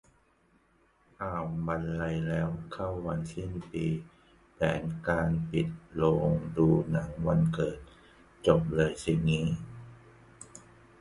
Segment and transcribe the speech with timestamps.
[1.21, 3.85] อ้าว บรรลัยแล้ว เข้าวันสิ้นปี
[4.53, 7.77] แผนการปิดโรงดูหนังวันเกิด
[8.47, 9.47] จบเลยสิงี้